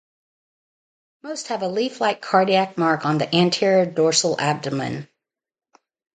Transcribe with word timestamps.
Most 1.21 1.49
have 1.49 1.61
a 1.61 1.67
leaf-like 1.67 2.23
cardiac 2.23 2.75
mark 2.75 3.05
on 3.05 3.19
the 3.19 3.35
anterior 3.35 3.85
dorsal 3.85 4.35
abdomen. 4.41 5.07